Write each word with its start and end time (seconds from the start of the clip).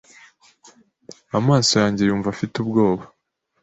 Amaso 1.37 1.73
yanjye 1.81 2.01
yumva 2.03 2.27
afite 2.33 2.55
ubwoba. 2.59 3.03